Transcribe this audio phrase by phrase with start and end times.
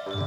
[0.00, 0.18] اليوم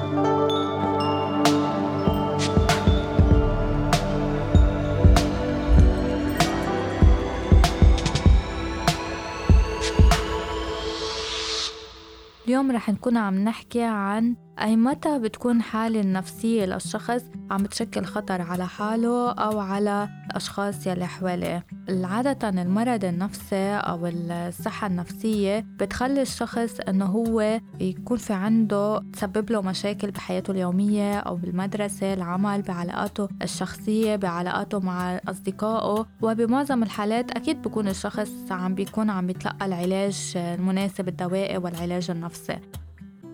[12.71, 18.67] رح نكون عم نحكي عن أي متى بتكون حالة النفسية للشخص عم تشكل خطر على
[18.67, 27.05] حاله أو على الأشخاص يلي حواليه؟ عادة المرض النفسي أو الصحة النفسية بتخلي الشخص إنه
[27.05, 34.79] هو يكون في عنده تسبب له مشاكل بحياته اليومية أو بالمدرسة العمل بعلاقاته الشخصية بعلاقاته
[34.79, 36.05] مع أصدقائه.
[36.21, 42.59] وبمعظم الحالات أكيد بكون الشخص عم بيكون عم بيتلقى العلاج المناسب الدوائي والعلاج النفسي.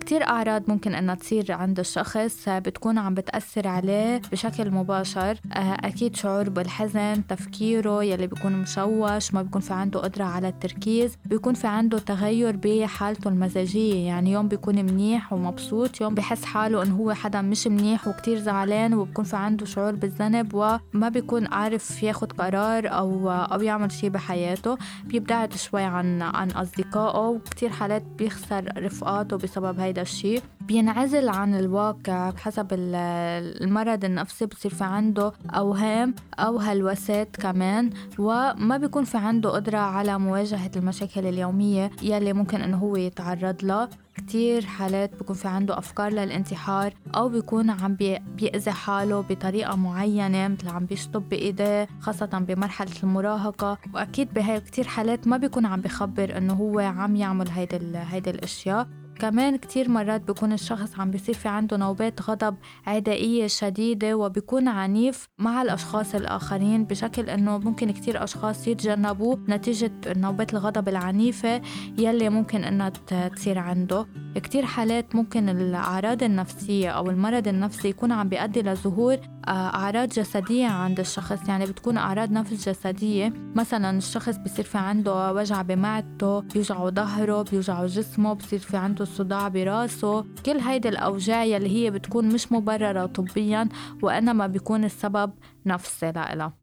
[0.10, 5.40] كتير أعراض ممكن إنها تصير عند الشخص بتكون عم بتأثر عليه بشكل مباشر.
[5.54, 11.18] آه، أكيد شعور بالحزن تفكيره يلي بيكون مشوش ما بيكون في عنده قدرة على التركيز
[11.26, 14.08] بيكون في عنده تغير بحالته المزاجية.
[14.08, 18.94] يعني يوم بيكون منيح ومبسوط يوم بحس حاله إنه هو حدا مش منيح وكتير زعلان
[18.94, 24.78] وبكون في عنده شعور بالذنب وما بيكون عارف ياخد قرار أو أو يعمل شي بحياته.
[25.06, 31.56] بيبتعد شوي عن عن أصدقائه وكتير حالات بيخسر رفقاته بسبب هيدا هيدا الشيء بينعزل عن
[31.56, 39.50] الواقع بحسب المرض النفسي بصير في عنده أوهام أو هلوسات كمان وما بيكون في عنده
[39.50, 43.90] قدرة على مواجهة المشاكل اليومية يلي ممكن إنه هو يتعرض لها.
[44.18, 47.96] كتير حالات بيكون في عنده أفكار للانتحار أو بيكون عم
[48.36, 53.78] بيأذي حاله بطريقة معينة مثل عم بيشطب بإيديه خاصة بمرحلة المراهقة.
[53.94, 58.88] وأكيد بهاي كتير حالات ما بيكون عم بخبر إنه هو عم يعمل هيدي هيدي الأشياء.
[59.20, 62.56] كمان كتير مرات بيكون الشخص عم بيصير في عنده نوبات غضب
[62.88, 70.54] عدائية شديدة وبيكون عنيف مع الأشخاص الآخرين بشكل إنه ممكن كتير أشخاص يتجنبوه نتيجة نوبات
[70.54, 71.62] الغضب العنيفة
[71.98, 74.08] يلي ممكن إنها تصير عنده.
[74.36, 80.68] كتير حالات ممكن الأعراض النفسية أو المرض النفسي يكون عم بيؤدي لظهور آه، أعراض جسدية
[80.68, 83.34] عند الشخص يعني بتكون أعراض نفس جسدية.
[83.56, 89.48] مثلا الشخص بصير في عنده وجع بمعدته بيوجعه ظهره بيوجعه جسمه بصير في عنده صداع
[89.48, 93.70] براسه كل هيدي الأوجاع يلي هي بتكون مش مبررة طبيا
[94.02, 95.32] وإنما بيكون السبب
[95.66, 96.54] نفسي لإلها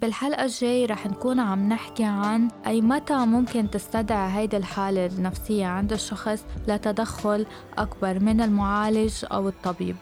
[0.00, 5.92] بالحلقة الجاي رح نكون عم نحكي عن أي متى ممكن تستدعي هيدي الحالة النفسية عند
[5.92, 7.46] الشخص لتدخل
[7.78, 9.96] أكبر من المعالج أو الطبيب.